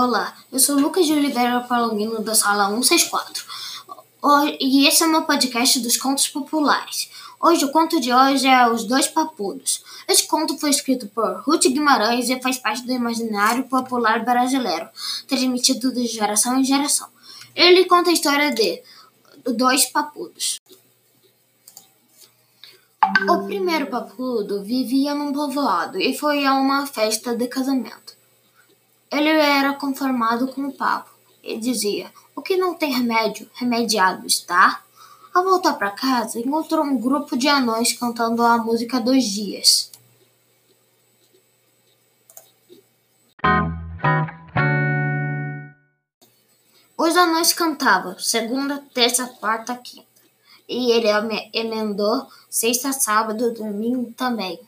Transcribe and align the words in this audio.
Olá, 0.00 0.32
eu 0.52 0.60
sou 0.60 0.78
Lucas 0.78 1.06
de 1.06 1.12
Oliveira 1.12 1.58
Palomino 1.62 2.22
da 2.22 2.32
sala 2.32 2.68
164 2.68 3.44
e 4.60 4.86
esse 4.86 5.02
é 5.02 5.06
o 5.06 5.10
meu 5.10 5.22
podcast 5.22 5.80
dos 5.80 5.96
contos 5.96 6.28
populares. 6.28 7.10
Hoje 7.40 7.64
o 7.64 7.72
conto 7.72 8.00
de 8.00 8.14
hoje 8.14 8.46
é 8.46 8.70
Os 8.70 8.84
Dois 8.84 9.08
Papudos. 9.08 9.82
Esse 10.06 10.24
conto 10.28 10.56
foi 10.56 10.70
escrito 10.70 11.08
por 11.08 11.40
Ruth 11.40 11.64
Guimarães 11.64 12.30
e 12.30 12.40
faz 12.40 12.58
parte 12.58 12.86
do 12.86 12.92
imaginário 12.92 13.64
popular 13.64 14.24
brasileiro, 14.24 14.88
transmitido 15.26 15.92
de 15.92 16.06
geração 16.06 16.56
em 16.60 16.62
geração. 16.62 17.08
Ele 17.52 17.84
conta 17.86 18.10
a 18.10 18.12
história 18.12 18.52
de 18.52 18.80
dois 19.52 19.86
papudos. 19.86 20.60
O 23.28 23.46
primeiro 23.46 23.88
papudo 23.88 24.62
vivia 24.62 25.12
num 25.12 25.32
povoado 25.32 26.00
e 26.00 26.16
foi 26.16 26.46
a 26.46 26.54
uma 26.54 26.86
festa 26.86 27.34
de 27.34 27.48
casamento. 27.48 28.07
Ele 29.10 29.28
era 29.30 29.74
conformado 29.74 30.48
com 30.48 30.62
o 30.62 30.72
papo 30.72 31.10
e 31.42 31.58
dizia: 31.58 32.12
O 32.36 32.42
que 32.42 32.56
não 32.56 32.74
tem 32.74 32.92
remédio, 32.92 33.48
remediado 33.54 34.26
está. 34.26 34.82
Ao 35.32 35.44
voltar 35.44 35.74
para 35.74 35.90
casa, 35.90 36.40
encontrou 36.40 36.84
um 36.84 36.98
grupo 36.98 37.36
de 37.36 37.48
anões 37.48 37.92
cantando 37.92 38.42
a 38.42 38.58
música 38.58 38.98
dos 39.00 39.22
dias. 39.24 39.90
Os 46.96 47.16
anões 47.16 47.52
cantavam 47.52 48.18
segunda, 48.18 48.82
terça, 48.92 49.26
quarta, 49.40 49.76
quinta. 49.76 50.06
E 50.68 50.90
ele 50.90 51.08
emendou 51.54 52.26
sexta, 52.50 52.92
sábado, 52.92 53.54
domingo 53.54 54.12
também. 54.16 54.60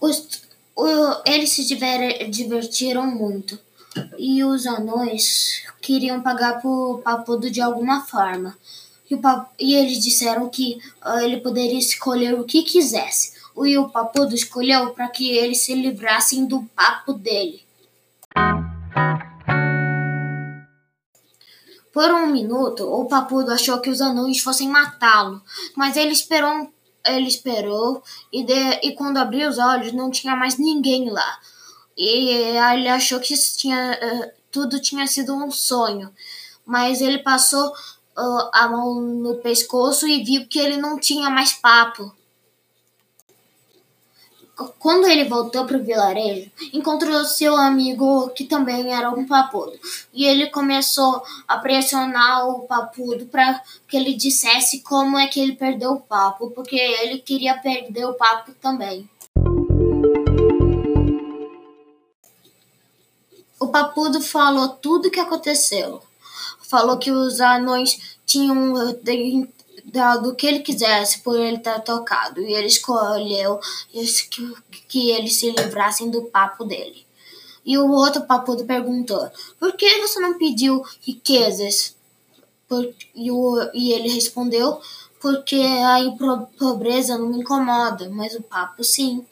Os, 0.00 0.42
o, 0.74 0.86
eles 1.26 1.50
se 1.50 1.64
divertiram 2.28 3.06
muito 3.06 3.58
e 4.18 4.42
os 4.44 4.66
anões 4.66 5.64
queriam 5.80 6.22
pagar 6.22 6.60
por 6.60 7.00
papudo 7.02 7.50
de 7.50 7.60
alguma 7.60 8.02
forma. 8.02 8.56
E, 9.10 9.14
o, 9.14 9.20
e 9.58 9.74
eles 9.74 9.98
disseram 9.98 10.48
que 10.48 10.80
uh, 11.04 11.18
ele 11.18 11.38
poderia 11.38 11.78
escolher 11.78 12.34
o 12.34 12.44
que 12.44 12.62
quisesse. 12.62 13.38
E 13.62 13.76
o 13.76 13.90
papudo 13.90 14.34
escolheu 14.34 14.90
para 14.90 15.08
que 15.08 15.30
eles 15.30 15.62
se 15.62 15.74
livrassem 15.74 16.46
do 16.46 16.62
papo 16.74 17.12
dele. 17.12 17.62
Por 21.92 22.10
um 22.12 22.28
minuto, 22.28 22.84
o 22.84 23.04
papudo 23.06 23.50
achou 23.50 23.80
que 23.80 23.90
os 23.90 24.00
anões 24.00 24.38
fossem 24.38 24.68
matá-lo, 24.68 25.42
mas 25.76 25.96
ele 25.96 26.12
esperou 26.12 26.50
um 26.50 26.68
ele 27.06 27.28
esperou 27.28 28.02
e, 28.32 28.44
de, 28.44 28.80
e 28.82 28.94
quando 28.94 29.18
abriu 29.18 29.48
os 29.48 29.58
olhos 29.58 29.92
não 29.92 30.10
tinha 30.10 30.36
mais 30.36 30.58
ninguém 30.58 31.10
lá. 31.10 31.38
E 31.96 32.28
ele 32.56 32.88
achou 32.88 33.20
que 33.20 33.34
tinha, 33.56 33.98
uh, 34.02 34.30
tudo 34.50 34.80
tinha 34.80 35.06
sido 35.06 35.34
um 35.34 35.50
sonho. 35.50 36.12
Mas 36.64 37.00
ele 37.00 37.18
passou 37.18 37.68
uh, 37.68 38.50
a 38.52 38.68
mão 38.68 39.00
no 39.00 39.36
pescoço 39.36 40.06
e 40.06 40.22
viu 40.24 40.46
que 40.46 40.58
ele 40.58 40.76
não 40.76 40.98
tinha 40.98 41.28
mais 41.28 41.52
papo. 41.52 42.14
Quando 44.78 45.06
ele 45.06 45.24
voltou 45.24 45.64
para 45.64 45.78
o 45.78 45.82
vilarejo, 45.82 46.50
encontrou 46.72 47.24
seu 47.24 47.56
amigo 47.56 48.28
que 48.30 48.44
também 48.44 48.94
era 48.94 49.10
um 49.10 49.26
papudo. 49.26 49.72
E 50.12 50.24
ele 50.26 50.50
começou 50.50 51.22
a 51.48 51.58
pressionar 51.58 52.46
o 52.48 52.60
papudo 52.60 53.26
para 53.26 53.62
que 53.88 53.96
ele 53.96 54.14
dissesse 54.14 54.80
como 54.80 55.18
é 55.18 55.26
que 55.26 55.40
ele 55.40 55.54
perdeu 55.54 55.92
o 55.92 56.00
papo, 56.00 56.50
porque 56.50 56.76
ele 56.76 57.18
queria 57.18 57.56
perder 57.58 58.04
o 58.04 58.14
papo 58.14 58.52
também. 58.60 59.08
O 63.58 63.68
papudo 63.68 64.20
falou 64.20 64.68
tudo 64.68 65.08
o 65.08 65.10
que 65.10 65.20
aconteceu. 65.20 66.02
Falou 66.68 66.98
que 66.98 67.10
os 67.10 67.40
anões 67.40 68.18
tinham 68.24 68.74
do 70.22 70.34
que 70.34 70.46
ele 70.46 70.60
quisesse 70.60 71.20
por 71.20 71.38
ele 71.38 71.58
ter 71.58 71.80
tocado. 71.80 72.40
E 72.40 72.52
ele 72.52 72.66
escolheu 72.66 73.60
que, 74.30 74.54
que 74.88 75.10
eles 75.10 75.36
se 75.36 75.50
livrassem 75.50 76.10
do 76.10 76.22
papo 76.22 76.64
dele. 76.64 77.04
E 77.64 77.76
o 77.78 77.90
outro 77.90 78.22
papudo 78.22 78.64
perguntou: 78.64 79.30
Por 79.58 79.72
que 79.74 80.00
você 80.00 80.18
não 80.20 80.38
pediu 80.38 80.82
riquezas? 81.00 81.94
Por, 82.68 82.92
e, 83.14 83.30
o, 83.30 83.70
e 83.74 83.92
ele 83.92 84.08
respondeu: 84.08 84.80
Porque 85.20 85.56
a 85.56 85.98
pobreza 86.58 87.18
não 87.18 87.28
me 87.28 87.38
incomoda, 87.38 88.08
mas 88.10 88.34
o 88.34 88.42
papo 88.42 88.82
sim. 88.82 89.24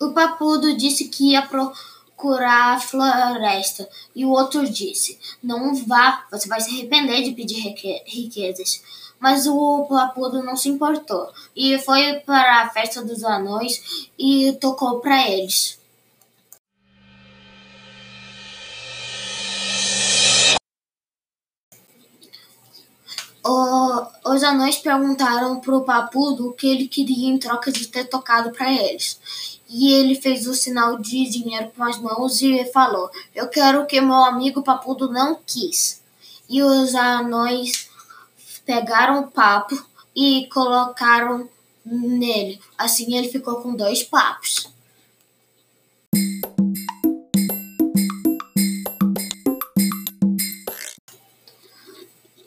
O 0.00 0.10
papudo 0.12 0.76
disse 0.76 1.08
que 1.08 1.30
ia 1.30 1.42
pro 1.42 1.72
curar 2.16 2.76
a 2.76 2.80
floresta. 2.80 3.88
E 4.14 4.24
o 4.24 4.30
outro 4.30 4.68
disse: 4.68 5.18
Não 5.42 5.74
vá, 5.74 6.26
você 6.30 6.48
vai 6.48 6.60
se 6.60 6.70
arrepender 6.70 7.22
de 7.22 7.32
pedir 7.32 7.74
riquezas. 8.06 8.82
Mas 9.18 9.46
o 9.46 9.86
papudo 9.88 10.42
não 10.42 10.56
se 10.56 10.68
importou 10.68 11.30
e 11.54 11.78
foi 11.78 12.14
para 12.26 12.62
a 12.62 12.70
festa 12.70 13.04
dos 13.04 13.22
anões 13.22 14.10
e 14.18 14.52
tocou 14.60 14.98
para 15.00 15.30
eles. 15.30 15.78
O, 23.44 24.32
os 24.32 24.42
anões 24.44 24.76
perguntaram 24.78 25.60
para 25.60 25.76
o 25.76 25.84
papudo 25.84 26.48
o 26.48 26.52
que 26.52 26.68
ele 26.68 26.86
queria 26.86 27.28
em 27.28 27.38
troca 27.38 27.72
de 27.72 27.88
ter 27.88 28.04
tocado 28.04 28.52
para 28.52 28.72
eles. 28.72 29.18
E 29.74 29.90
ele 29.90 30.14
fez 30.14 30.46
o 30.46 30.52
sinal 30.52 30.98
de 30.98 31.24
dinheiro 31.30 31.72
com 31.74 31.82
as 31.82 31.98
mãos 31.98 32.42
e 32.42 32.62
falou: 32.66 33.10
Eu 33.34 33.48
quero 33.48 33.80
o 33.80 33.86
que 33.86 34.02
meu 34.02 34.22
amigo 34.22 34.62
Papudo 34.62 35.10
não 35.10 35.38
quis. 35.46 36.02
E 36.46 36.62
os 36.62 36.94
anões 36.94 37.88
pegaram 38.66 39.20
o 39.20 39.28
papo 39.28 39.82
e 40.14 40.46
colocaram 40.52 41.48
nele. 41.86 42.60
Assim 42.76 43.16
ele 43.16 43.30
ficou 43.30 43.62
com 43.62 43.74
dois 43.74 44.02
papos. 44.02 44.70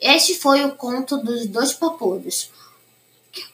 Este 0.00 0.36
foi 0.36 0.64
o 0.64 0.76
conto 0.76 1.16
dos 1.16 1.46
dois 1.46 1.72
papudos. 1.72 2.52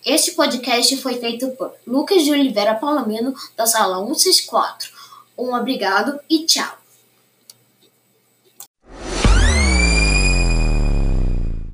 Este 0.05 0.33
podcast 0.33 0.97
foi 0.97 1.15
feito 1.15 1.51
por 1.53 1.73
Lucas 1.87 2.25
de 2.25 2.33
Oliveira 2.33 2.75
Palomino, 2.75 3.33
da 3.57 3.67
sala 3.67 4.05
164. 4.05 4.91
Um 5.39 5.55
obrigado 5.55 6.19
e 6.29 6.45
tchau. 6.45 6.81